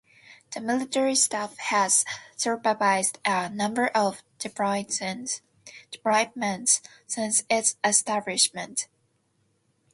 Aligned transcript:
The 0.55 0.61
Military 0.61 1.13
Staff 1.13 1.55
has 1.59 2.05
supervised 2.35 3.19
a 3.23 3.49
number 3.49 3.85
of 3.89 4.23
deployments 4.39 5.39
since 7.05 7.43
its 7.51 7.75
establishment. 7.83 8.87